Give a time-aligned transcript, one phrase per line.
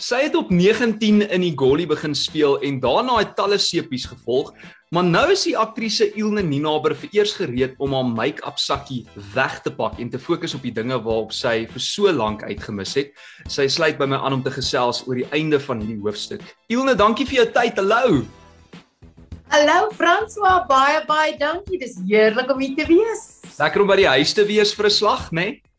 [0.00, 4.54] Sy het op 19 in die Golly begin speel en daarna het talle sepies gevolg,
[4.92, 9.02] maar nou is die aktrise Ilne Ninaber vereers gereed om haar make-up sakkie
[9.34, 12.94] weg te pak en te fokus op die dinge waarop sy vir so lank uitgemis
[12.96, 13.12] het.
[13.52, 16.44] Sy sluit by my aan om te gesels oor die einde van hierdie hoofstuk.
[16.72, 17.76] Ilne, dankie vir jou tyd.
[17.76, 18.22] Hallo.
[19.52, 21.76] Hallo François, baie baie dankie.
[21.76, 23.42] Dis heerlik om hier te wees.
[23.58, 25.44] Lekker om by die huis te wees vir 'n slag, né?
[25.44, 25.71] Nee?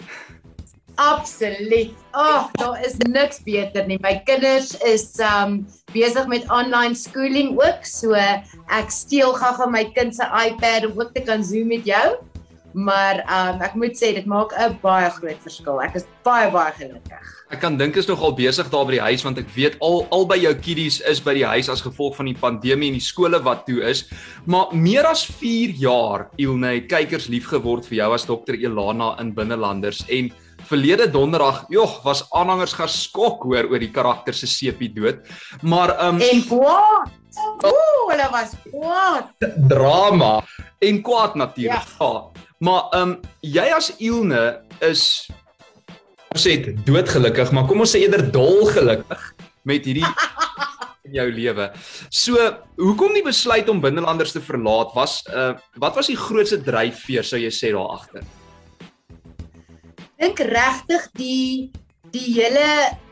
[0.96, 1.94] Absoluut.
[2.12, 3.98] Ag, oh, daar is niks beter nie.
[4.02, 10.14] My kinders is um besig met online schooling ook, so ek steel gou-gou my kind
[10.16, 12.06] se iPad om ook te kan Zoom met jou.
[12.74, 15.82] Maar um ek moet sê dit maak 'n baie groot verskil.
[15.82, 17.26] Ek is baie baie gelukkig.
[17.50, 20.26] Ek kan dink is nogal besig daar by die huis want ek weet al al
[20.26, 23.42] by jou kiddies is by die huis as gevolg van die pandemie en die skole
[23.42, 24.06] wat toe is.
[24.46, 29.34] Maar meer as 4 jaar Ilne kykers lief geword vir jou as dokter Elana in
[29.34, 30.32] Binnelanders en
[30.70, 35.24] verlede donderdag, jog, was aanhangers geskok hoor oor die karakter se sepie dood.
[35.62, 37.12] Maar um en kwaad.
[37.66, 39.32] Ooh, hulle was kwaad.
[39.70, 40.36] Drama
[40.80, 41.96] en kwaad natuurlik.
[42.00, 42.12] Ja.
[42.12, 42.50] ja.
[42.64, 44.44] Maar um jy as Ilne
[44.84, 45.28] is
[46.34, 49.26] ons sê doodgelukkig, maar kom ons sê eerder dolgelukkig
[49.70, 50.08] met hierdie
[51.08, 51.68] in jou lewe.
[52.10, 52.40] So,
[52.80, 57.42] hoekom die besluit om binnelanders te verlaat was uh wat was die grootste dryfveer sou
[57.42, 58.26] jy sê daar agter?
[60.24, 61.72] Dink regtig die
[62.14, 62.68] die hele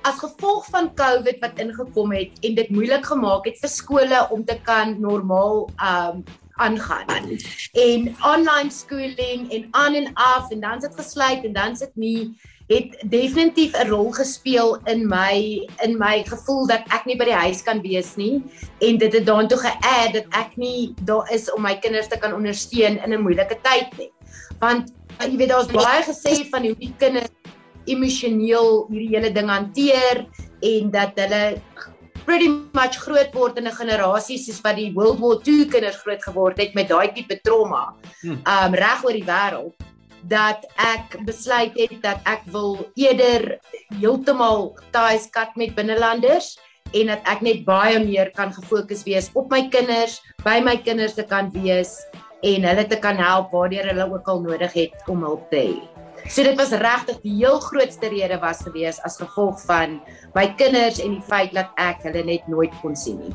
[0.07, 4.45] as gevolg van COVID wat ingekom het en dit moeilik gemaak het vir skole om
[4.45, 6.23] te kan normaal um
[6.61, 7.25] aangaan.
[7.73, 12.35] En online schooling en aan en af en dan sit gesluit en dan sit nie
[12.67, 17.41] het definitief 'n rol gespeel in my in my gevoel dat ek nie by die
[17.43, 18.43] huis kan wees nie
[18.79, 22.33] en dit het daartoe geadd dat ek nie daar is om my kinders te kan
[22.33, 24.11] ondersteun in 'n moeilike tyd nie.
[24.59, 27.31] Want jy weet daar's baie gesê van hoe die kinders
[27.89, 30.25] emosioneel hierdie hele ding hanteer
[30.61, 31.43] en dat hulle
[32.25, 36.23] pretty much groot word in 'n generasie soos wat die World War II kinders groot
[36.23, 37.95] geword het met daai tipe trauma.
[38.21, 38.41] Hmm.
[38.45, 39.73] Um reg oor die wêreld
[40.29, 43.57] dat ek besluit het dat ek wil eerder
[43.97, 46.57] heeltemal ties cut met binnelanders
[46.93, 51.15] en dat ek net baie meer kan gefokus wees op my kinders, by my kinders
[51.17, 51.97] te kan wees
[52.41, 56.01] en hulle te kan help waardeur hulle ook al nodig het om hulp te hê.
[56.29, 59.99] So dit was regtig die heel grootste rede was gewees as gevolg van
[60.35, 63.33] my kinders en die feit dat ek hulle net nooit kon sien nie.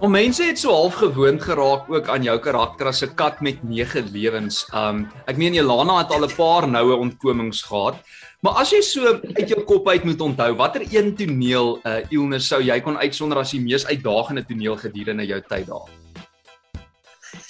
[0.00, 3.62] Om mense het so half gewoond geraak ook aan jou karakter as 'n kat met
[3.62, 4.64] 9 lewens.
[4.72, 8.00] Um ek meen Jelana het al 'n paar noue ontkomings gehad.
[8.40, 12.40] Maar as jy so uit jou kop uit moet onthou, watter een toneel uh Ilne
[12.40, 15.99] sou jy kon uitsonder as die mees uitdagende toneel gedurende jou tyd daar?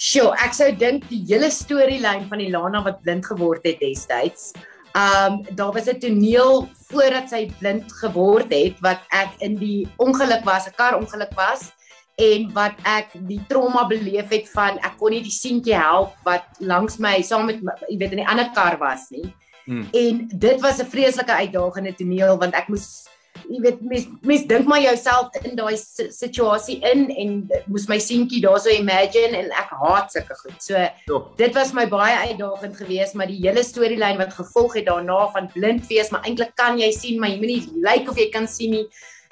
[0.01, 4.49] Sjoe, ek sou dink die hele storielyn van Ilana wat blind geword het destyds.
[4.97, 10.43] Um daar was 'n toneel voordat sy blind geword het wat ek in die ongeluk
[10.43, 11.71] was, 'n kar ongeluk was
[12.17, 16.43] en wat ek die trauma beleef het van ek kon nie die seentjie help wat
[16.59, 19.33] langs my saam met jy weet in die ander kar was nie.
[19.65, 19.87] Hmm.
[19.93, 23.05] En dit was 'n vreeslike uitdagende toneel want ek moes
[23.49, 27.33] jy weet mens mens dink maar jouself in daai situasie in en
[27.71, 30.57] moes my seentjie daarso imagine en ek haat sulke goed.
[30.63, 31.23] So jo.
[31.39, 35.49] dit was my baie uitdagend geweest, maar die hele storielyn wat gevolg het daarna van
[35.53, 38.29] blind wees, maar eintlik kan jy sien, maar jy moet nie lyk like of jy
[38.33, 38.87] kan sien nie.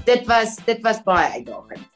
[0.07, 1.87] Dit was dit was baie uitdagend.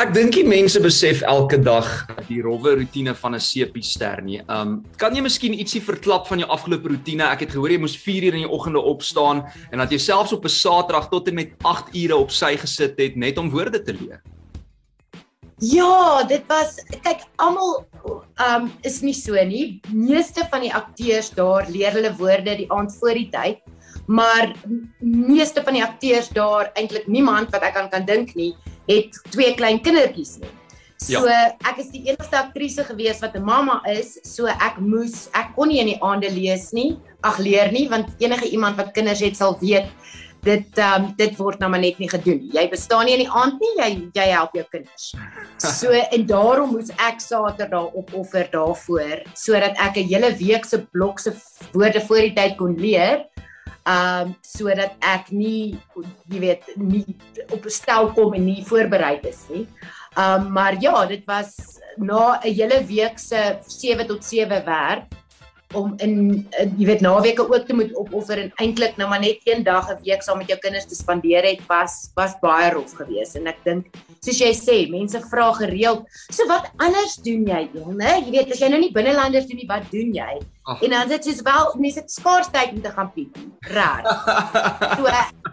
[0.00, 1.84] Ek dink die mense besef elke dag
[2.24, 4.40] die rowwe rotine van 'n sepie ster nie.
[4.48, 7.28] Um kan jy miskien ietsie verklap van jou afgelope rotine?
[7.28, 10.32] Ek het gehoor jy moes 4 uur in die oggende opstaan en dat jy selfs
[10.32, 13.82] op 'n Saterdag tot en met 8 ure op sy gesit het net om woorde
[13.82, 14.22] te leer.
[15.60, 17.84] Ja, dit was kyk almal
[18.40, 19.80] um is nie so nie.
[19.92, 23.60] Meeste van die akteurs daar leer hulle woorde die aand voor die tyd
[24.06, 24.54] maar
[24.98, 28.56] meeste van die akteurs daar eintlik niemand wat ek aan kan dink nie
[28.88, 30.50] het twee klein kindertjies nie.
[31.02, 31.50] So ja.
[31.66, 35.68] ek is die enigste aktrise gewees wat 'n mamma is, so ek moes ek kon
[35.68, 39.36] nie in die aande lees nie, ag leer nie want enige iemand wat kinders het
[39.36, 39.90] sal weet
[40.42, 42.50] dit um, dit word nou maar net nie gedoen nie.
[42.54, 45.14] Jy bestaan nie in die aand nie, jy jy help jou kinders.
[45.62, 51.20] So en daarom moes ek Saterdag opoffer daarvoor sodat ek 'n hele week se blok
[51.20, 51.34] se
[51.72, 53.26] woorde voor die tyd kon leer
[53.86, 55.78] um sodat ek nie
[56.30, 57.16] jy weet nie
[57.50, 59.66] op 'n stel kom en nie voorberei is nie.
[60.16, 65.21] Um maar ja, dit was na 'n hele week se 7 tot 7 werk
[65.74, 66.12] om in,
[66.60, 69.90] in jy weet naweke ook te moet opoffer en eintlik nou maar net een dag
[69.90, 73.36] 'n week saam met jou kinders te spandeer het was was baie rof geweest.
[73.36, 73.86] En ek dink
[74.20, 78.52] soos jy sê mense vra gereeld so wat anders doen jy jong né jy weet
[78.52, 80.40] as jy nou nie binnelanders doen nie wat doen jy?
[80.62, 80.82] Ach.
[80.82, 84.04] en dan sê jy wel mense het skaars tyd om te gaan piep raar.
[84.96, 85.06] So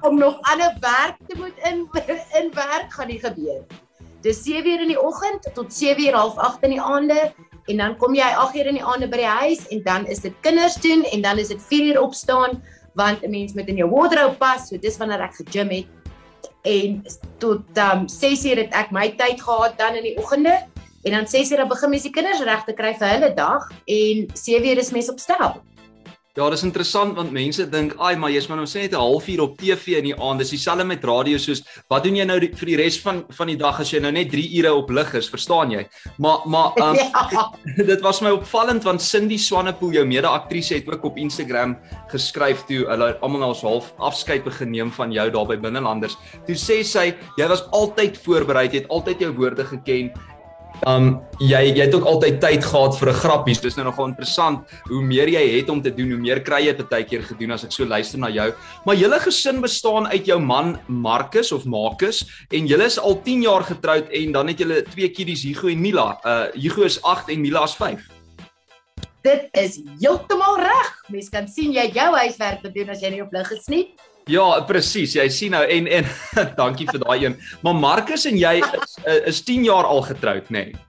[0.10, 1.88] om nog ander werk te moet in
[2.40, 3.64] in werk gaan nie gebeur.
[4.22, 7.20] Dis 7 uur in die oggend tot 7 uur half 8 in die aande
[7.70, 10.24] en dan kom jy 8 uur in die aande by die huis en dan is
[10.26, 12.60] dit kinders doen en dan is dit 4 uur opstaan
[12.98, 15.88] want 'n mens moet in jou wardrobe pas so dis wanneer ek gegym het.
[16.64, 17.04] En
[17.38, 20.66] tot um, 6 uur het ek my tyd gehad dan in die oggende
[21.04, 23.70] en dan 6 uur dan begin mens die kinders reg te kry vir hulle dag
[23.86, 25.62] en 7 uur is mens op stel
[26.40, 29.42] Ja, dis interessant want mense dink, "Ag, maar jy's maar nou sê net 'n halfuur
[29.42, 32.56] op TV in die aand." Dis dieselfde met radio soos, "Wat doen jy nou die,
[32.56, 35.14] vir die res van van die dag as jy nou net 3 ure op lig
[35.14, 35.86] is?" Verstaan jy?
[36.18, 36.96] Maar maar um,
[37.32, 37.52] ja.
[37.92, 41.78] dit was my opvallend want Cindy Swanepoel, jou mede-aktrise, het ook op Instagram
[42.08, 46.18] geskryf toe hulle almal nou half afskeid geneem van jou daar by Binnelanders.
[46.46, 50.12] Toe sê sy, "Jy was altyd voorberei, jy het altyd jou woorde geken
[50.88, 53.62] Um jy jy het ook altyd tyd gehad vir 'n grappies.
[53.62, 54.68] Dis nou nogal interessant.
[54.88, 57.72] Hoe meer jy het om te doen, hoe meer kry jy partykeer gedoen as ek
[57.72, 58.54] so luister na jou.
[58.86, 63.42] Maar julle gesin bestaan uit jou man Marcus of Marcus en julle is al 10
[63.42, 66.20] jaar getroud en dan het julle twee kiddies Hugo en Mila.
[66.24, 68.08] Uh Hugo is 8 en Mila is 5.
[69.22, 71.04] Dit is heeltemal reg.
[71.08, 74.09] Mens kan sien jy jou huiswerk gedoen as jy nie op lig gesniet.
[74.30, 75.16] Ja, presies.
[75.18, 76.12] Jy sien nou en en
[76.62, 77.40] dankie vir daai een.
[77.66, 79.00] Maar Marcus en jy is
[79.34, 80.70] is 10 jaar al getroud, nê?
[80.70, 80.86] Nee?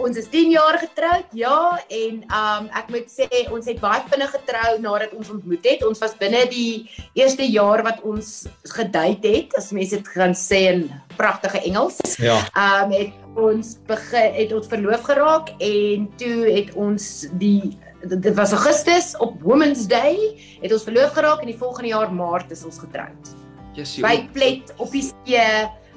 [0.00, 1.56] Ons is 10 jaar getroud, ja,
[1.92, 5.84] en um ek moet sê ons het baie vinnig getrou nadat ons ontmoet het.
[5.84, 6.88] Ons was binne die
[7.18, 10.86] eerste jaar wat ons gedate het, as mense dit gaan sê in
[11.18, 12.00] pragtige Engels.
[12.16, 12.40] Ja.
[12.56, 17.76] Um het ons begin het ons verloof geraak en toe het ons die
[18.08, 20.16] dit was Augustus op Women's Day
[20.60, 23.30] het ons verloof geraak en die volgende jaar Maart is ons getroud.
[23.76, 24.02] Jessie.
[24.04, 25.46] By Plet op die see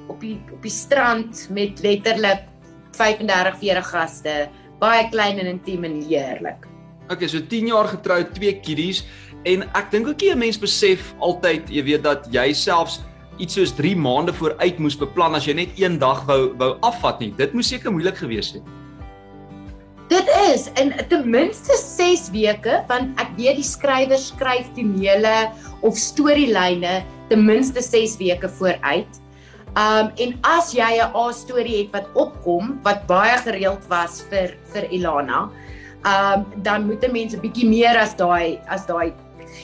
[0.06, 2.46] op die op die strand met letterlik
[2.96, 4.34] 35 40 gaste,
[4.80, 6.68] baie klein en intiem en heerlik.
[7.10, 9.04] Okay, so 10 jaar getroud, twee kiddies
[9.46, 13.00] en ek dink ook jy 'n mens besef altyd, jy weet dat jy selfs
[13.38, 17.20] iets soos 3 maande vooruit moes beplan as jy net een dag wou wou afvat
[17.20, 17.34] nie.
[17.36, 18.62] Dit moes seker moeilik gewees het.
[20.06, 25.48] Dit is in ten minste 6 weke want ek weet die skrywers skryf tonele
[25.82, 27.00] of storielyne
[27.30, 29.18] ten minste 6 weke vooruit.
[29.76, 34.86] Um en as jy 'n A-storie het wat opkom wat baie gereeld was vir vir
[34.94, 35.50] Ilana,
[36.06, 39.12] um dan moet 'n mens 'n bietjie meer as daai as daai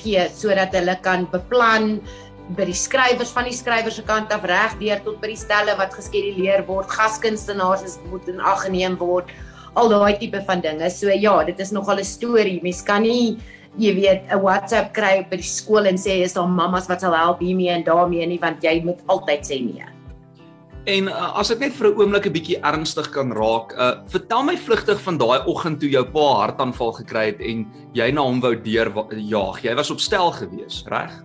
[0.03, 2.01] gee sodat hulle kan beplan
[2.57, 5.77] by die skrywers van die skrywers se kant af reg deur tot by die stelle
[5.79, 9.31] wat geskeduleer word, gaskunstenaars moet in ag geneem word
[9.75, 10.91] al daai tipe van dinge.
[10.91, 12.61] So ja, dit is nogal 'n storie.
[12.63, 13.39] Mens kan nie
[13.79, 17.15] jy weet 'n WhatsApp kry by die skool en sê is daar mammas wat sal
[17.15, 19.85] help hiermee en daarmee nie want jy moet altyd sê nee.
[20.85, 24.43] En uh, as ek net vir 'n oomblik 'n bietjie ernstig kan raak, uh, vertel
[24.43, 28.41] my vlugtig van daai oggend toe jou pa hartaanval gekry het en jy na hom
[28.41, 29.63] wou deurjaag.
[29.63, 31.23] Jy was op stel gewees, reg?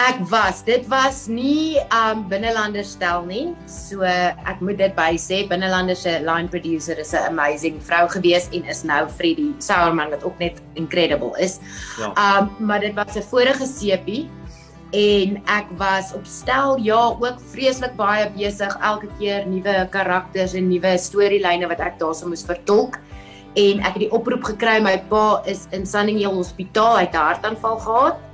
[0.00, 3.50] Ek was, dit was nie um binnelander stel nie.
[3.68, 8.48] So ek moet dit by sê, binnelander se line producer is 'n amazing vrou gewees
[8.56, 11.58] en is nou Freddie Sauerman wat ook net incredible is.
[11.98, 12.14] Ja.
[12.16, 14.30] Um maar dit was 'n vorige sepie
[14.92, 20.68] en ek was op stel ja, ook vreeslik baie besig elke keer nuwe karakters en
[20.68, 22.96] nuwe storielyne wat ek daarso moes vertolk.
[23.54, 27.78] En ek het die oproep gekry my pa is in Sunninghill Hospitaal uit 'n hartaanval
[27.78, 28.29] gehad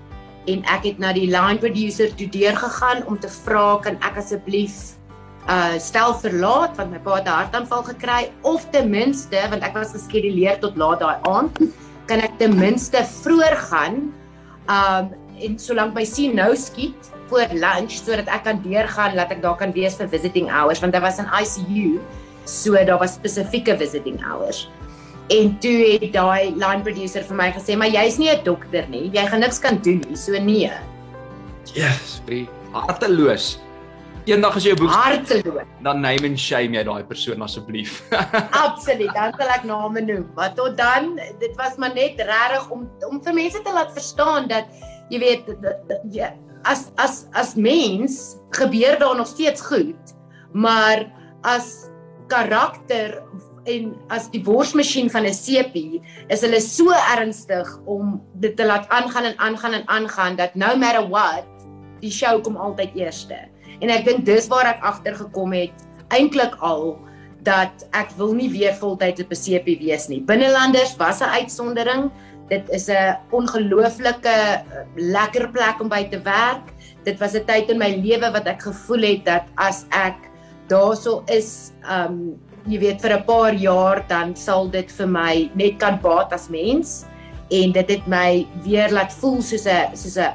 [0.47, 4.23] en ek het na die line producer toe deur gegaan om te vra kan ek
[4.23, 4.95] asseblief
[5.47, 6.77] uh stel verlaat?
[6.77, 8.31] Want my pa het 'n hartaanval gekry.
[8.43, 11.59] Of ten minste want ek was geskeduleer tot laat daai aand
[12.07, 13.95] kan ek ten minste vroeër gaan
[14.71, 19.43] um en solank my sien nou skiet voor lunch sodat ek kan deurgaan laat ek
[19.43, 22.01] daar kan wees vir visiting hours want daar was 'n ICU
[22.45, 24.69] so daar was spesifieke visiting hours
[25.29, 29.11] En toe het daai line producer vir my gesê, "Maar jy's nie 'n dokter nie.
[29.13, 30.71] Jy gaan niks kan doen nie." So nee.
[31.75, 33.59] Yes, baie harteloos.
[34.25, 38.03] Eendag as jy 'n boek harteloos, dan name and shame jy daai persoon asseblief.
[38.67, 39.15] Absoluut.
[39.15, 40.31] Dan sal ek name noem.
[40.35, 44.49] Maar tot dan, dit was maar net regtig om om vir mense te laat verstaan
[44.49, 44.65] dat
[45.11, 45.45] jy weet
[46.11, 46.31] jy
[46.67, 50.15] as as as mens gebeur daar nog steeds goed,
[50.53, 51.07] maar
[51.43, 51.91] as
[52.27, 53.23] karakter
[53.67, 58.89] en as die worsmasjien van 'n sepie is hulle so ernstig om dit te laat
[58.89, 61.45] aangaan en aangaan en aangaan dat no matter what
[62.01, 63.37] die show kom altyd eerste.
[63.81, 66.99] En ek dink dis waar ek agtergekom het eintlik al
[67.47, 70.21] dat ek wil nie weer voltyd op 'n CP wees nie.
[70.21, 72.11] Binnelanders was 'n uitsondering.
[72.49, 74.61] Dit is 'n ongelooflike eh,
[74.97, 76.73] lekker plek om by te werk.
[77.05, 80.17] Dit was 'n tyd in my lewe wat ek gevoel het dat as ek
[80.69, 85.79] daarso is, um jy weet vir 'n paar jaar dan sal dit vir my net
[85.79, 87.05] kan baat as mens
[87.51, 90.33] en dit het my weer laat voel soos 'n soos 'n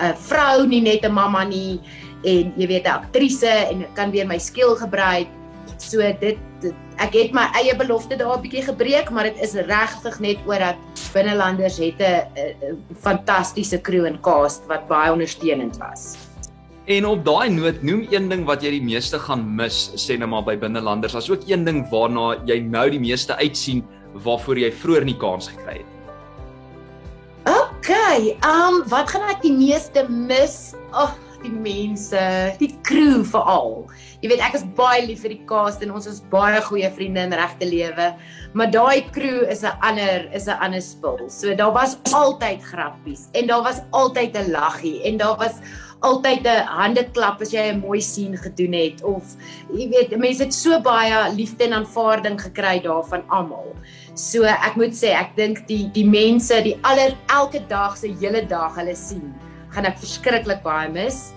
[0.00, 1.80] 'n vrou nie net 'n mamma nie
[2.24, 5.28] en jy weet 'n aktrise en kan weer my skill gebruik.
[5.76, 9.54] So dit, dit ek het my eie belofte daar 'n bietjie gebreek, maar dit is
[9.54, 10.76] regtig net oor dat
[11.12, 16.27] binnelanders het 'n fantastiese crew en cast wat baie ondersteunend was.
[16.88, 20.30] En op daai noot, noem een ding wat jy die meeste gaan mis, sê net
[20.32, 21.18] maar by binnelanders.
[21.18, 23.82] As ook een ding waarna jy nou die meeste uitsien
[24.24, 25.94] waarvoor jy vroeër nie kans gekry het.
[27.52, 27.92] OK,
[28.40, 30.56] um wat gaan ek die meeste mis?
[30.96, 32.20] Ag, oh, die mense,
[32.58, 33.84] die crew veral.
[34.22, 37.22] Jy weet ek is baie lief vir die cast en ons is baie goeie vriende
[37.28, 38.08] in regte lewe,
[38.58, 41.28] maar daai crew is 'n ander is 'n ander spul.
[41.28, 45.60] So daar was altyd grappies en daar was altyd 'n laggie en daar was
[46.00, 49.24] altyd 'n handeklap as jy 'n mooi sien gedoen het of
[49.74, 53.74] jy weet mense het so baie liefde en aanvaarding gekry daarvan almal.
[54.14, 58.46] So ek moet sê ek dink die die mense die aller elke dag se hele
[58.46, 59.34] dag hulle sien
[59.74, 61.32] gaan ek verskriklik baie mis.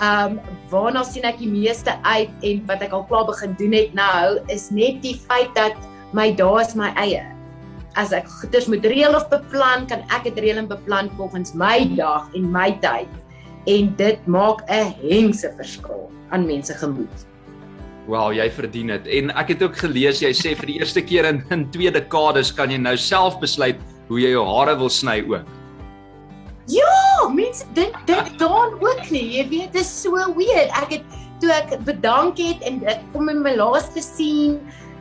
[0.00, 0.40] Um
[0.70, 4.40] waarna sien ek die meeste uit en wat ek al klaar begin doen het nou
[4.48, 5.76] is net die feit dat
[6.12, 7.26] my dae is my eie.
[7.96, 11.84] As ek goeders moet reël of beplan, kan ek dit reël en beplan volgens my
[11.96, 13.08] dag en my tyd
[13.66, 17.26] en dit maak 'n hengse verskil aan mense gemoed.
[18.08, 19.06] Wel, jy verdien dit.
[19.06, 22.52] En ek het ook gelees jy sê vir die eerste keer in in twee dekades
[22.52, 25.46] kan jy nou self besluit hoe jy jou hare wil sny ook.
[26.66, 29.38] Ja, mense dink dit daan ook nie.
[29.38, 30.70] Jy weet, dit is so weird.
[30.82, 31.02] Ek het
[31.40, 34.58] toe ek bedank het en ek kom in my laaste sien,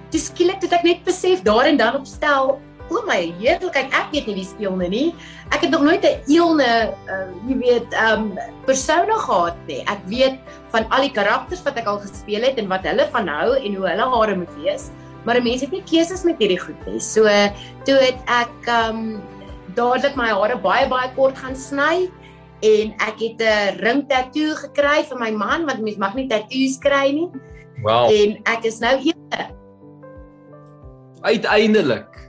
[0.10, 2.58] toe skielik het ek net besef daar en dan opstel
[2.90, 5.08] o my heerlikheid, ek weet nie wie speel nie nie.
[5.54, 9.82] Ek het nog nooit 'n eelne, uh, jy weet, um persone gehad nie.
[9.88, 10.38] Ek weet
[10.72, 13.76] van al die karakters wat ek al gespeel het en wat hulle van hou en
[13.76, 14.90] hoe hulle hare moet wees,
[15.26, 17.00] maar mense het nie keuses met hierdie goed nie.
[17.00, 17.24] So
[17.86, 19.22] toe het ek um
[19.76, 22.10] dadelik my hare baie baie kort gaan sny
[22.62, 26.78] en ek het 'n ring tattoo gekry vir my man want mens mag nie tattoos
[26.80, 27.30] kry nie.
[27.84, 28.12] Wow.
[28.12, 29.16] En ek is nou hier.
[31.22, 32.29] Uiteindelik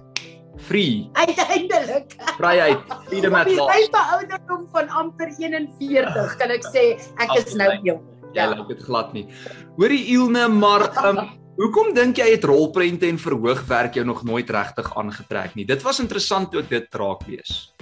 [0.70, 1.10] free.
[1.12, 2.14] Uiteindelik.
[2.38, 2.78] Vryheid.
[3.08, 3.74] Freedom at last.
[3.74, 6.84] Ek is ouderdom van amper 41, kan ek sê
[7.18, 8.02] ek is nou jong.
[8.36, 8.62] Ja, ja.
[8.68, 9.26] dit glad nie.
[9.80, 11.22] Hoorie Ilne, maar um,
[11.60, 15.66] hoekom dink jy het rolprente en verhoogwerk jou nog nooit regtig aangetrek nie?
[15.66, 17.72] Dit was interessant toe ek dit raak lees.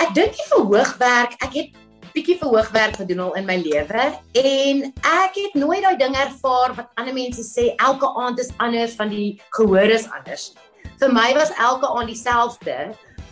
[0.00, 1.78] Ek dink die verhoogwerk, ek het
[2.12, 4.06] bietjie verhoogwerk gedoen al in my lewe
[4.42, 8.96] en ek het nooit daai ding ervaar wat ander mense sê elke aand is anders
[8.98, 10.50] van die gehoor is anders
[11.00, 12.76] vir my was elke aand dieselfde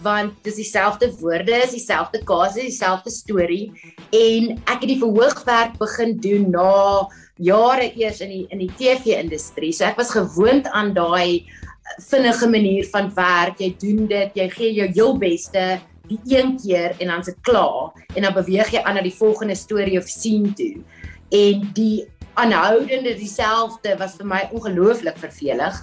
[0.02, 3.72] want dis dieselfde woorde, is dieselfde kaase, dieselfde storie
[4.14, 7.08] en ek het die verhoogwerk begin doen na
[7.42, 9.72] jare eers in die in die TV-industrie.
[9.74, 11.48] So ek was gewoond aan daai
[12.06, 13.58] vinnige manier van werk.
[13.58, 15.66] Jy doen dit, jy gee jou heel beste
[16.08, 19.58] die een keer en dan's dit klaar en dan beweeg jy aan na die volgende
[19.58, 20.78] storie of scene toe.
[21.34, 22.06] En die
[22.38, 25.82] aanhoudende dieselfde was vir my ongelooflik vervelig.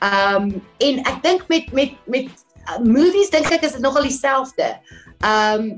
[0.00, 2.28] Ehm um, en ek dink met met met
[2.68, 4.72] uh, movies dink ek is dit nogal dieselfde.
[5.20, 5.76] Ehm um,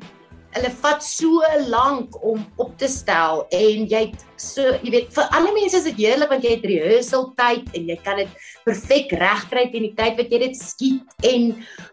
[0.56, 4.00] hulle vat so lank om op te stel en jy
[4.40, 7.90] so jy weet vir alle mense is dit heerlik want jy het rehearsal tyd en
[7.92, 11.50] jy kan dit perfek regkry teen die tyd wat jy dit skiet en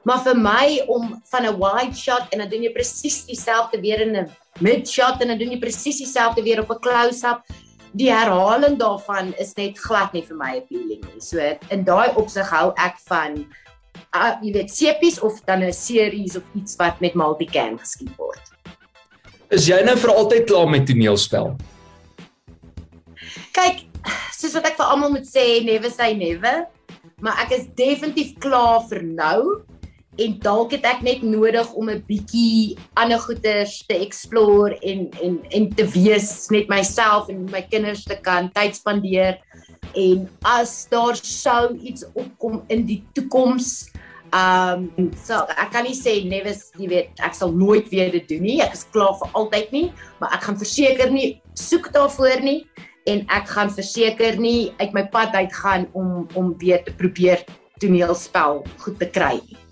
[0.08, 4.01] maar vir my om van 'n wide shot en dan doen jy presies dieselfde weer
[4.08, 7.44] in 'n mid shot en dan doen jy presies dieselfde weer op 'n close up
[7.96, 11.22] die herhaling daarvan is net glad nie vir my appealing nie.
[11.24, 11.40] So
[11.72, 13.40] in daai opsig hou ek van
[14.16, 18.44] uh, jy weet sepies of dan 'n series of iets wat met multicam geskiet word.
[19.50, 21.56] Is jy nou vir altyd klaar met toneelspel?
[23.56, 23.86] Kyk,
[24.36, 26.66] soos wat ek vir almal moet sê, never say never,
[27.22, 29.64] maar ek is definitief klaar vir nou
[30.22, 35.40] en dalk het ek net nodig om 'n bietjie ander goeters te explore en en
[35.50, 39.40] en te wees net myself en my kinders te kan tyd spandeer.
[39.94, 43.92] En as daar sou iets opkom in die toekoms
[44.32, 48.28] ehm um, so ek kan nie sê never jy weet ek sal nooit weer dit
[48.28, 48.62] doen nie.
[48.62, 52.66] Ek is klaar vir altyd nie maar ek gaan verseker nie soek daarvoor nie.
[53.06, 57.46] En ek gaan verseker nie uit my pad uit gaan om om weer te probeer
[57.80, 59.65] toneelspel goed te kry nie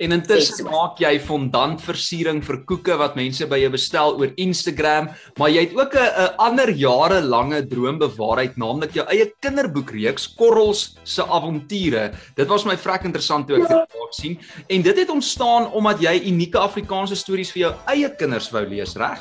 [0.00, 5.52] En intussen maak jy fondantversiering vir koeke wat mense by jou bestel oor Instagram, maar
[5.52, 12.12] jy het ook 'n ander jarelange droom bewaarheid, naamlik jou eie kinderboekreeks Korrels se avonture.
[12.34, 14.38] Dit was my vrek interessant toe ek dit raak sien
[14.68, 18.96] en dit het ontstaan omdat jy unieke Afrikaanse stories vir jou eie kinders wou lees,
[18.96, 19.20] reg?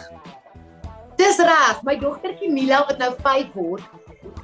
[1.18, 1.84] Dis reg.
[1.84, 3.84] My dogtertjie Mila wat nou 5 word,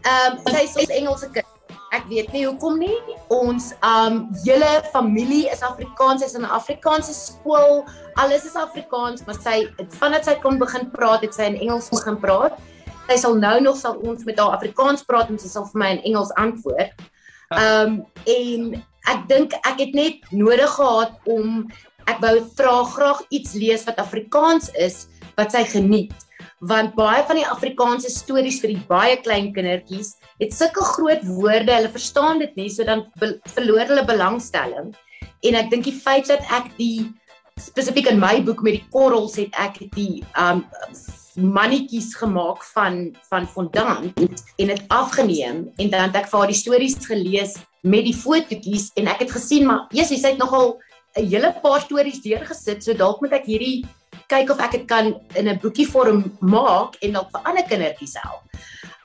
[0.03, 1.54] ehm um, sy is Engelse kind
[1.95, 2.95] ek weet nie hoekom nie.
[3.33, 7.85] Ons um hele familie is Afrikaans, sy's in 'n Afrikaanse skool.
[8.15, 9.67] Alles is Afrikaans, maar sy
[9.99, 12.59] vandat sy kon begin praat, het sy in Engels begin praat.
[13.07, 15.89] Sy sal nou nog sal ons met haar Afrikaans praat en sy sal vir my
[15.97, 16.93] in Engels antwoord.
[17.53, 21.67] Um en ek dink ek het net nodig gehad om
[22.09, 26.24] ek wou vra graag iets lees wat Afrikaans is wat sy geniet
[26.59, 31.73] want baie van die Afrikaanse stories vir die baie klein kindertjies het sulke groot woorde,
[31.73, 33.05] hulle verstaan dit nie, so dan
[33.53, 34.93] verloor hulle belangstelling.
[35.45, 37.11] En ek dink die feit dat ek die
[37.59, 40.65] spesifiek in my boek met die korrels het ek die um
[41.35, 46.59] mannetjies gemaak van van fondant en dit afgeneem en dan het ek vir haar die
[46.59, 50.77] stories gelees met die fotootjies en ek het gesien maar Jesus sy het nogal
[51.19, 53.85] 'n hele paar stories deurgesit so dalk moet ek hierdie
[54.31, 58.17] kyk of ek dit kan in 'n boekie vorm maak en dalk vir ander kindertjies
[58.21, 58.43] help.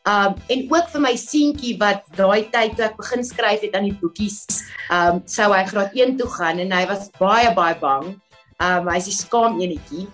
[0.09, 3.85] Um en ook vir my seentjie wat daai tyd toe ek begin skryf het aan
[3.91, 4.47] die boekies,
[4.89, 8.17] um sou hy graad 1 toe gaan en hy was baie baie bang.
[8.61, 10.09] Um hy's 'n skaam enetjie.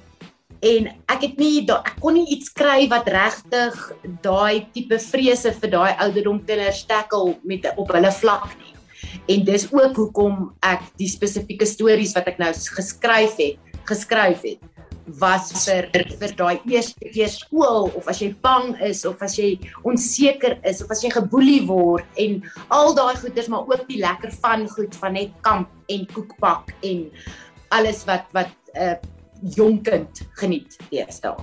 [0.62, 5.70] En ek het nie ek kon nie iets skryf wat regtig daai tipe vrese vir
[5.70, 8.74] daai ouderdom kinders tackle met op hulle vlak nie.
[9.28, 14.75] En dis ook hoekom ek die spesifieke stories wat ek nou geskryf het, geskryf het
[15.06, 19.54] was vir vir daai eerste keer skool of as jy bang is of as jy
[19.86, 22.40] onseker is of as jy geboelie word en
[22.74, 27.06] al daai goeders maar ook die lekker van goed van net kamp en koekpak en
[27.70, 28.96] alles wat wat 'n uh,
[29.56, 31.36] jong kind geniet deesdae.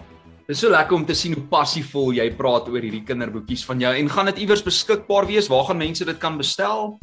[0.44, 3.80] Dit is so lekker om te sien hoe passievol jy praat oor hierdie kinderboekies van
[3.80, 5.48] jou en gaan dit iewers beskikbaar wees?
[5.48, 7.00] Waar gaan mense dit kan bestel?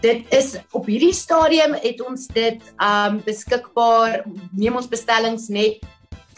[0.00, 5.74] Dit is op hierdie stadium het ons dit um beskikbaar neem ons bestellings net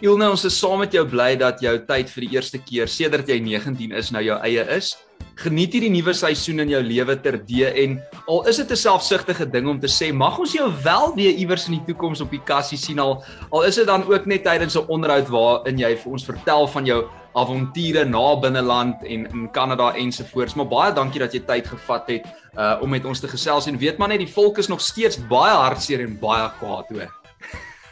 [0.00, 3.28] Ilne, ons is saam met jou bly dat jou tyd vir die eerste keer sedert
[3.28, 4.96] jy 19 is nou jou eie is.
[5.36, 9.68] Geniet hierdie nuwe seisoen in jou lewe terde en al is dit 'n selfsugtige ding
[9.68, 12.78] om te sê, mag ons jou wel weer iewers in die toekoms op die kassie
[12.78, 13.22] sien al
[13.52, 16.86] al is dit dan ook net tydens 'n onderhoud waarin jy vir ons vertel van
[16.86, 20.54] jou avonture na binneland en in Kanada ensovoorts.
[20.54, 22.24] Maar baie dankie dat jy tyd gevat het
[22.56, 25.18] uh om met ons te gesels en weet maar net die volk is nog steeds
[25.28, 27.12] baie hartseer en baie kwaad hoor.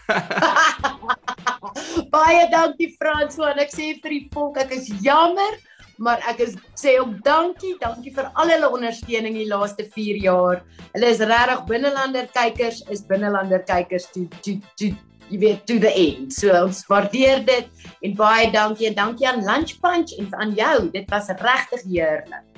[2.17, 5.61] baie dankie Frans, want ek sê vir die volk ek is jammer
[5.99, 10.63] maar ek is sê ook dankie, dankie vir al hulle ondersteuning die laaste 4 jaar.
[10.93, 14.95] Hulle is regtig binnelander kykers, is binnelander kykers toe toe toe
[15.31, 16.33] jy weet to the end.
[16.33, 20.91] So ons waardeer dit en baie dankie en dankie aan Lunch Punch en aan jou.
[20.93, 22.54] Dit was regtig heerlik.